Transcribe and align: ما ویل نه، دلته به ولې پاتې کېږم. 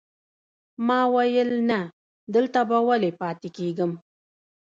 ما 0.87 0.99
ویل 1.13 1.51
نه، 1.69 1.79
دلته 2.35 2.59
به 2.69 2.77
ولې 2.87 3.11
پاتې 3.21 3.47
کېږم. 3.57 3.91